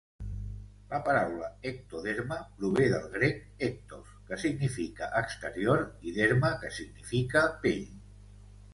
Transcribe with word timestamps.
La 0.93 0.99
paraula 1.09 1.49
"ectoderma" 1.71 2.39
prové 2.55 2.87
del 2.95 3.05
grec 3.17 3.45
"ektos", 3.69 4.11
que 4.31 4.41
significa 4.47 5.13
"exterior", 5.23 5.87
i 6.13 6.19
"derma", 6.21 6.55
que 6.65 6.77
significa 6.83 7.49
"pell". 7.67 7.89